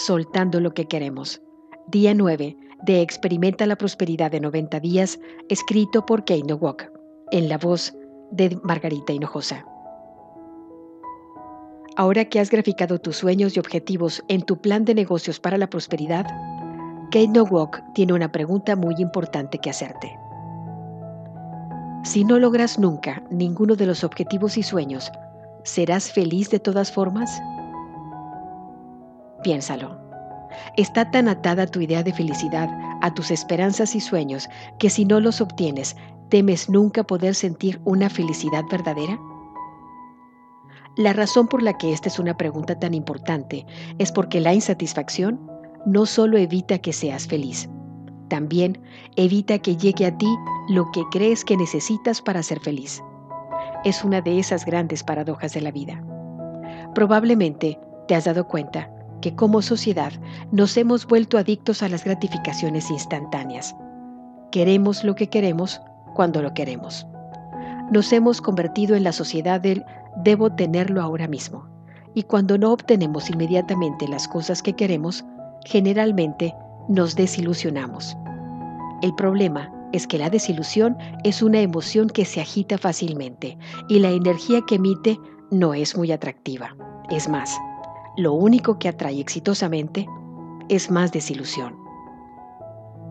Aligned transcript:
Soltando 0.00 0.60
lo 0.60 0.72
que 0.72 0.86
queremos. 0.86 1.42
Día 1.88 2.14
9 2.14 2.56
de 2.84 3.02
Experimenta 3.02 3.66
la 3.66 3.76
Prosperidad 3.76 4.30
de 4.30 4.40
90 4.40 4.80
días, 4.80 5.20
escrito 5.50 6.06
por 6.06 6.20
Kate 6.20 6.54
Walk, 6.54 6.90
en 7.32 7.50
la 7.50 7.58
voz 7.58 7.94
de 8.30 8.58
Margarita 8.62 9.12
Hinojosa. 9.12 9.62
Ahora 11.96 12.24
que 12.24 12.40
has 12.40 12.48
graficado 12.48 12.98
tus 12.98 13.18
sueños 13.18 13.54
y 13.54 13.60
objetivos 13.60 14.24
en 14.28 14.40
tu 14.40 14.58
plan 14.58 14.86
de 14.86 14.94
negocios 14.94 15.38
para 15.38 15.58
la 15.58 15.68
prosperidad, 15.68 16.24
Kate 17.10 17.28
Nowak 17.28 17.82
tiene 17.92 18.14
una 18.14 18.32
pregunta 18.32 18.76
muy 18.76 18.94
importante 19.00 19.58
que 19.58 19.68
hacerte. 19.68 20.16
Si 22.04 22.24
no 22.24 22.38
logras 22.38 22.78
nunca 22.78 23.22
ninguno 23.30 23.76
de 23.76 23.84
los 23.84 24.02
objetivos 24.02 24.56
y 24.56 24.62
sueños, 24.62 25.12
¿serás 25.62 26.10
feliz 26.10 26.48
de 26.48 26.58
todas 26.58 26.90
formas? 26.90 27.38
Piénsalo. 29.42 29.98
Está 30.76 31.10
tan 31.10 31.28
atada 31.28 31.66
tu 31.66 31.80
idea 31.80 32.02
de 32.02 32.12
felicidad 32.12 32.68
a 33.00 33.14
tus 33.14 33.30
esperanzas 33.30 33.94
y 33.94 34.00
sueños 34.00 34.48
que 34.78 34.90
si 34.90 35.04
no 35.04 35.20
los 35.20 35.40
obtienes, 35.40 35.96
¿temes 36.28 36.68
nunca 36.68 37.04
poder 37.04 37.34
sentir 37.34 37.80
una 37.84 38.10
felicidad 38.10 38.64
verdadera? 38.70 39.18
La 40.96 41.12
razón 41.12 41.46
por 41.46 41.62
la 41.62 41.78
que 41.78 41.92
esta 41.92 42.08
es 42.08 42.18
una 42.18 42.36
pregunta 42.36 42.78
tan 42.78 42.94
importante 42.94 43.64
es 43.98 44.12
porque 44.12 44.40
la 44.40 44.52
insatisfacción 44.54 45.40
no 45.86 46.04
solo 46.04 46.36
evita 46.36 46.78
que 46.78 46.92
seas 46.92 47.26
feliz, 47.26 47.68
también 48.28 48.80
evita 49.16 49.58
que 49.58 49.76
llegue 49.76 50.06
a 50.06 50.16
ti 50.16 50.28
lo 50.68 50.90
que 50.92 51.02
crees 51.10 51.44
que 51.44 51.56
necesitas 51.56 52.20
para 52.20 52.42
ser 52.42 52.60
feliz. 52.60 53.02
Es 53.84 54.04
una 54.04 54.20
de 54.20 54.38
esas 54.38 54.64
grandes 54.64 55.02
paradojas 55.02 55.54
de 55.54 55.60
la 55.62 55.70
vida. 55.70 56.02
Probablemente 56.94 57.78
te 58.06 58.14
has 58.14 58.24
dado 58.24 58.46
cuenta 58.46 58.90
que 59.20 59.34
como 59.34 59.62
sociedad 59.62 60.12
nos 60.52 60.76
hemos 60.76 61.06
vuelto 61.06 61.38
adictos 61.38 61.82
a 61.82 61.88
las 61.88 62.04
gratificaciones 62.04 62.90
instantáneas. 62.90 63.74
Queremos 64.50 65.04
lo 65.04 65.14
que 65.14 65.28
queremos 65.28 65.80
cuando 66.14 66.42
lo 66.42 66.54
queremos. 66.54 67.06
Nos 67.90 68.12
hemos 68.12 68.40
convertido 68.40 68.96
en 68.96 69.04
la 69.04 69.12
sociedad 69.12 69.60
del 69.60 69.84
debo 70.16 70.50
tenerlo 70.50 71.02
ahora 71.02 71.28
mismo. 71.28 71.66
Y 72.14 72.24
cuando 72.24 72.58
no 72.58 72.72
obtenemos 72.72 73.30
inmediatamente 73.30 74.08
las 74.08 74.26
cosas 74.26 74.62
que 74.62 74.74
queremos, 74.74 75.24
generalmente 75.64 76.54
nos 76.88 77.14
desilusionamos. 77.14 78.16
El 79.02 79.14
problema 79.14 79.72
es 79.92 80.06
que 80.06 80.18
la 80.18 80.30
desilusión 80.30 80.96
es 81.24 81.42
una 81.42 81.60
emoción 81.60 82.08
que 82.08 82.24
se 82.24 82.40
agita 82.40 82.78
fácilmente 82.78 83.58
y 83.88 83.98
la 83.98 84.10
energía 84.10 84.60
que 84.66 84.76
emite 84.76 85.18
no 85.50 85.74
es 85.74 85.96
muy 85.96 86.12
atractiva. 86.12 86.76
Es 87.10 87.28
más, 87.28 87.56
lo 88.16 88.32
único 88.32 88.78
que 88.78 88.88
atrae 88.88 89.20
exitosamente 89.20 90.06
es 90.68 90.90
más 90.90 91.12
desilusión. 91.12 91.76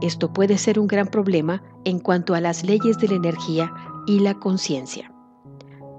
Esto 0.00 0.32
puede 0.32 0.58
ser 0.58 0.78
un 0.78 0.86
gran 0.86 1.06
problema 1.06 1.62
en 1.84 1.98
cuanto 1.98 2.34
a 2.34 2.40
las 2.40 2.64
leyes 2.64 2.98
de 2.98 3.08
la 3.08 3.14
energía 3.14 3.72
y 4.06 4.20
la 4.20 4.34
conciencia. 4.34 5.10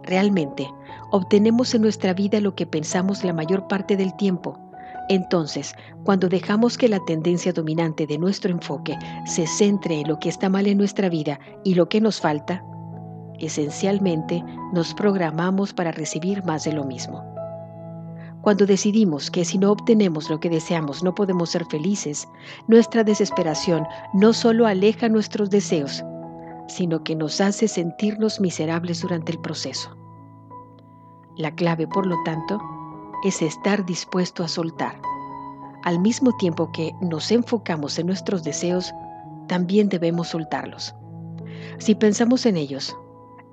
Realmente, 0.03 0.69
obtenemos 1.11 1.73
en 1.73 1.81
nuestra 1.81 2.13
vida 2.13 2.39
lo 2.39 2.55
que 2.55 2.67
pensamos 2.67 3.23
la 3.23 3.34
mayor 3.34 3.67
parte 3.67 3.97
del 3.97 4.16
tiempo. 4.16 4.59
Entonces, 5.09 5.73
cuando 6.03 6.29
dejamos 6.29 6.78
que 6.78 6.89
la 6.89 7.00
tendencia 7.05 7.53
dominante 7.53 8.05
de 8.05 8.17
nuestro 8.17 8.51
enfoque 8.51 8.97
se 9.25 9.47
centre 9.47 10.01
en 10.01 10.07
lo 10.07 10.19
que 10.19 10.29
está 10.29 10.50
mal 10.50 10.67
en 10.67 10.78
nuestra 10.78 11.09
vida 11.09 11.39
y 11.63 11.75
lo 11.75 11.89
que 11.89 12.01
nos 12.01 12.19
falta, 12.19 12.63
esencialmente 13.39 14.44
nos 14.73 14.94
programamos 14.94 15.73
para 15.73 15.91
recibir 15.91 16.44
más 16.44 16.63
de 16.63 16.73
lo 16.73 16.84
mismo. 16.84 17.34
Cuando 18.45 18.67
decidimos 18.67 19.31
que 19.31 19.44
si 19.44 19.57
no 19.57 19.72
obtenemos 19.72 20.29
lo 20.29 20.39
que 20.39 20.51
deseamos 20.51 21.01
no 21.03 21.16
podemos 21.16 21.50
ser 21.50 21.66
felices, 21.66 22.28
nuestra 22.67 23.03
desesperación 23.03 23.88
no 24.13 24.33
solo 24.33 24.67
aleja 24.67 25.09
nuestros 25.09 25.50
deseos, 25.50 26.03
sino 26.67 27.03
que 27.03 27.16
nos 27.16 27.41
hace 27.41 27.67
sentirnos 27.67 28.39
miserables 28.39 29.01
durante 29.01 29.31
el 29.31 29.39
proceso. 29.39 29.97
La 31.35 31.55
clave, 31.55 31.88
por 31.88 32.05
lo 32.05 32.22
tanto, 32.23 32.61
es 33.23 33.41
estar 33.41 33.84
dispuesto 33.84 34.44
a 34.44 34.47
soltar. 34.47 34.95
Al 35.84 35.97
mismo 35.97 36.31
tiempo 36.38 36.72
que 36.72 36.91
nos 37.01 37.31
enfocamos 37.31 37.97
en 37.97 38.05
nuestros 38.05 38.44
deseos, 38.44 38.94
también 39.47 39.89
debemos 39.89 40.28
soltarlos. 40.28 40.94
Si 41.79 41.95
pensamos 41.95 42.45
en 42.45 42.57
ellos, 42.57 42.95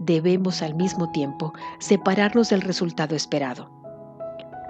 debemos 0.01 0.61
al 0.61 0.75
mismo 0.75 1.11
tiempo 1.13 1.55
separarnos 1.79 2.51
del 2.51 2.61
resultado 2.61 3.17
esperado 3.17 3.82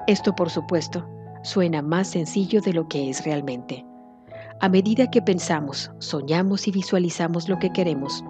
esto, 0.07 0.35
por 0.35 0.51
supuesto, 0.51 1.09
suena 1.43 1.83
más 1.83 2.09
sencillo 2.09 2.61
de 2.61 2.73
lo 2.73 2.89
que 2.89 3.09
es 3.09 3.25
realmente. 3.25 3.85
A 4.61 4.69
medida 4.69 5.11
que 5.11 5.23
pensamos, 5.23 5.91
soñamos 5.99 6.69
y 6.69 6.73
visualizamos 6.73 7.49
lo 7.49 7.59
que 7.59 7.71
queremos, 7.71 8.25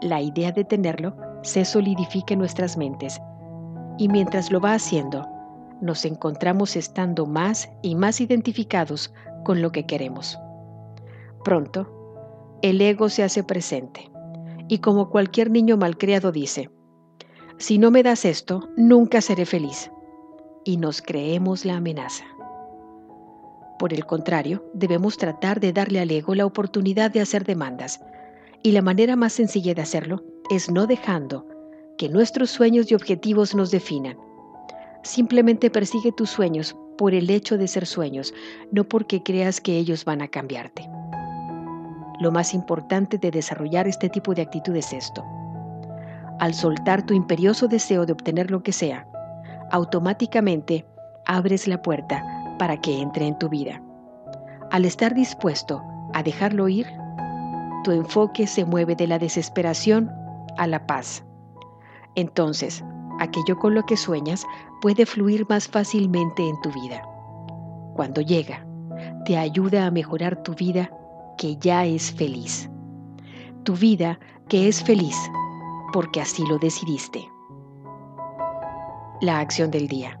la 0.00 0.20
idea 0.20 0.52
de 0.52 0.64
tenerlo 0.64 1.14
se 1.42 1.64
solidifica 1.64 2.34
en 2.34 2.40
nuestras 2.40 2.76
mentes 2.76 3.20
y 3.98 4.08
mientras 4.08 4.50
lo 4.50 4.60
va 4.60 4.74
haciendo, 4.74 5.28
nos 5.80 6.04
encontramos 6.04 6.76
estando 6.76 7.26
más 7.26 7.68
y 7.82 7.94
más 7.94 8.20
identificados 8.20 9.12
con 9.44 9.62
lo 9.62 9.70
que 9.70 9.86
queremos. 9.86 10.38
Pronto, 11.44 12.58
el 12.62 12.80
ego 12.80 13.08
se 13.08 13.22
hace 13.22 13.44
presente 13.44 14.10
y 14.68 14.78
como 14.78 15.10
cualquier 15.10 15.50
niño 15.50 15.76
malcriado 15.76 16.32
dice, 16.32 16.70
si 17.58 17.78
no 17.78 17.90
me 17.90 18.02
das 18.02 18.24
esto, 18.24 18.68
nunca 18.76 19.20
seré 19.20 19.44
feliz 19.44 19.91
y 20.64 20.76
nos 20.76 21.02
creemos 21.02 21.64
la 21.64 21.76
amenaza. 21.76 22.24
Por 23.78 23.92
el 23.92 24.06
contrario, 24.06 24.64
debemos 24.74 25.16
tratar 25.16 25.58
de 25.58 25.72
darle 25.72 26.00
al 26.00 26.10
ego 26.10 26.34
la 26.34 26.46
oportunidad 26.46 27.10
de 27.10 27.20
hacer 27.20 27.44
demandas, 27.44 28.00
y 28.62 28.72
la 28.72 28.82
manera 28.82 29.16
más 29.16 29.32
sencilla 29.32 29.74
de 29.74 29.82
hacerlo 29.82 30.22
es 30.50 30.70
no 30.70 30.86
dejando 30.86 31.46
que 31.98 32.08
nuestros 32.08 32.50
sueños 32.50 32.90
y 32.90 32.94
objetivos 32.94 33.54
nos 33.54 33.70
definan. 33.70 34.16
Simplemente 35.02 35.70
persigue 35.70 36.12
tus 36.12 36.30
sueños 36.30 36.76
por 36.96 37.14
el 37.14 37.28
hecho 37.30 37.58
de 37.58 37.66
ser 37.66 37.86
sueños, 37.86 38.32
no 38.70 38.84
porque 38.84 39.22
creas 39.22 39.60
que 39.60 39.76
ellos 39.76 40.04
van 40.04 40.22
a 40.22 40.28
cambiarte. 40.28 40.88
Lo 42.20 42.30
más 42.30 42.54
importante 42.54 43.18
de 43.18 43.32
desarrollar 43.32 43.88
este 43.88 44.08
tipo 44.08 44.32
de 44.34 44.42
actitud 44.42 44.76
es 44.76 44.92
esto. 44.92 45.24
Al 46.38 46.54
soltar 46.54 47.04
tu 47.04 47.14
imperioso 47.14 47.66
deseo 47.66 48.06
de 48.06 48.12
obtener 48.12 48.50
lo 48.50 48.62
que 48.62 48.72
sea, 48.72 49.08
automáticamente 49.72 50.86
abres 51.26 51.66
la 51.66 51.82
puerta 51.82 52.22
para 52.58 52.80
que 52.80 53.00
entre 53.00 53.26
en 53.26 53.38
tu 53.38 53.48
vida. 53.48 53.82
Al 54.70 54.84
estar 54.84 55.14
dispuesto 55.14 55.82
a 56.12 56.22
dejarlo 56.22 56.68
ir, 56.68 56.86
tu 57.82 57.90
enfoque 57.90 58.46
se 58.46 58.64
mueve 58.64 58.94
de 58.94 59.06
la 59.06 59.18
desesperación 59.18 60.10
a 60.58 60.66
la 60.66 60.86
paz. 60.86 61.24
Entonces, 62.14 62.84
aquello 63.18 63.58
con 63.58 63.74
lo 63.74 63.84
que 63.84 63.96
sueñas 63.96 64.46
puede 64.82 65.06
fluir 65.06 65.46
más 65.48 65.66
fácilmente 65.66 66.46
en 66.46 66.60
tu 66.60 66.70
vida. 66.70 67.02
Cuando 67.94 68.20
llega, 68.20 68.64
te 69.24 69.38
ayuda 69.38 69.86
a 69.86 69.90
mejorar 69.90 70.42
tu 70.42 70.54
vida 70.54 70.90
que 71.38 71.56
ya 71.56 71.86
es 71.86 72.12
feliz. 72.12 72.70
Tu 73.64 73.74
vida 73.74 74.18
que 74.48 74.68
es 74.68 74.82
feliz 74.82 75.16
porque 75.92 76.20
así 76.20 76.44
lo 76.46 76.58
decidiste 76.58 77.31
la 79.22 79.38
acción 79.38 79.70
del 79.70 79.86
día. 79.86 80.18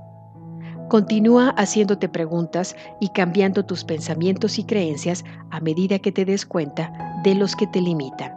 Continúa 0.88 1.50
haciéndote 1.56 2.08
preguntas 2.08 2.76
y 3.00 3.08
cambiando 3.08 3.64
tus 3.64 3.82
pensamientos 3.82 4.58
y 4.58 4.64
creencias 4.64 5.24
a 5.50 5.58
medida 5.58 5.98
que 5.98 6.12
te 6.12 6.24
des 6.24 6.46
cuenta 6.46 7.20
de 7.24 7.34
los 7.34 7.56
que 7.56 7.66
te 7.66 7.80
limitan. 7.80 8.32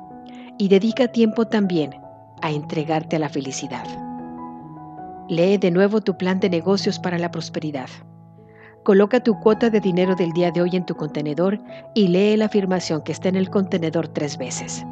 Y 0.57 0.67
dedica 0.67 1.09
tiempo 1.09 1.45
también 1.45 1.91
a 2.41 2.49
entregarte 2.51 3.15
a 3.15 3.19
la 3.19 3.29
felicidad. 3.29 3.85
Lee 5.29 5.57
de 5.57 5.69
nuevo 5.69 6.01
tu 6.01 6.17
plan 6.17 6.39
de 6.39 6.49
negocios 6.49 6.97
para 6.97 7.19
la 7.19 7.29
prosperidad. 7.29 7.89
Coloca 8.83 9.21
tu 9.21 9.39
cuota 9.39 9.69
de 9.69 9.81
dinero 9.81 10.15
del 10.15 10.31
día 10.31 10.49
de 10.49 10.61
hoy 10.61 10.75
en 10.75 10.85
tu 10.85 10.95
contenedor 10.95 11.59
y 11.93 12.07
lee 12.07 12.37
la 12.37 12.45
afirmación 12.45 13.03
que 13.03 13.11
está 13.11 13.29
en 13.29 13.35
el 13.35 13.51
contenedor 13.51 14.07
tres 14.07 14.37
veces. 14.37 14.83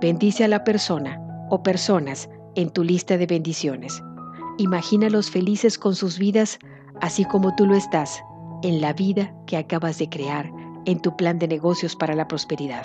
Bendice 0.00 0.42
a 0.42 0.48
la 0.48 0.64
persona 0.64 1.20
o 1.50 1.62
personas 1.62 2.28
en 2.56 2.70
tu 2.70 2.82
lista 2.82 3.16
de 3.16 3.26
bendiciones 3.26 4.02
Imagínalos 4.60 5.30
felices 5.30 5.78
con 5.78 5.94
sus 5.94 6.18
vidas, 6.18 6.58
así 7.00 7.24
como 7.24 7.56
tú 7.56 7.64
lo 7.64 7.74
estás, 7.74 8.22
en 8.60 8.82
la 8.82 8.92
vida 8.92 9.34
que 9.46 9.56
acabas 9.56 9.96
de 9.96 10.10
crear 10.10 10.52
en 10.84 11.00
tu 11.00 11.16
plan 11.16 11.38
de 11.38 11.48
negocios 11.48 11.96
para 11.96 12.14
la 12.14 12.28
prosperidad. 12.28 12.84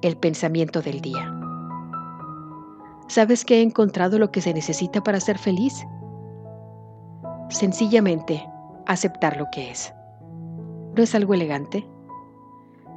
El 0.00 0.16
pensamiento 0.16 0.82
del 0.82 1.00
día. 1.00 1.32
¿Sabes 3.06 3.44
que 3.44 3.58
he 3.58 3.62
encontrado 3.62 4.18
lo 4.18 4.32
que 4.32 4.40
se 4.40 4.52
necesita 4.52 5.00
para 5.00 5.20
ser 5.20 5.38
feliz? 5.38 5.86
Sencillamente, 7.48 8.44
aceptar 8.88 9.36
lo 9.36 9.46
que 9.52 9.70
es. 9.70 9.94
¿No 10.96 11.04
es 11.04 11.14
algo 11.14 11.34
elegante? 11.34 11.86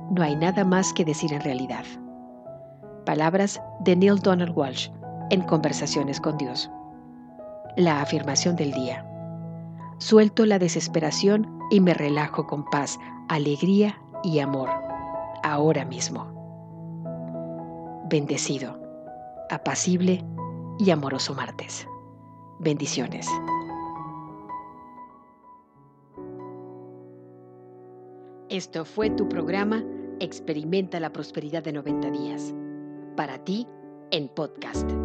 No 0.09 0.23
hay 0.23 0.35
nada 0.35 0.65
más 0.65 0.93
que 0.93 1.05
decir 1.05 1.31
en 1.31 1.41
realidad. 1.41 1.85
Palabras 3.05 3.61
de 3.81 3.95
Neil 3.95 4.17
Donald 4.17 4.57
Walsh 4.57 4.89
en 5.29 5.41
Conversaciones 5.41 6.21
con 6.21 6.37
Dios. 6.37 6.69
La 7.75 8.01
afirmación 8.01 8.55
del 8.55 8.71
día. 8.71 9.05
Suelto 9.97 10.45
la 10.45 10.59
desesperación 10.59 11.59
y 11.71 11.79
me 11.79 11.93
relajo 11.93 12.47
con 12.47 12.65
paz, 12.65 12.99
alegría 13.27 13.99
y 14.23 14.39
amor, 14.39 14.69
ahora 15.43 15.85
mismo. 15.85 16.33
Bendecido, 18.09 18.79
apacible 19.49 20.23
y 20.77 20.91
amoroso 20.91 21.33
martes. 21.33 21.87
Bendiciones. 22.59 23.27
Esto 28.49 28.85
fue 28.85 29.09
tu 29.09 29.27
programa 29.27 29.83
Experimenta 30.19 30.99
la 30.99 31.11
Prosperidad 31.11 31.63
de 31.63 31.73
90 31.73 32.11
días. 32.11 32.53
Para 33.17 33.43
ti, 33.43 33.67
en 34.11 34.29
podcast. 34.29 35.04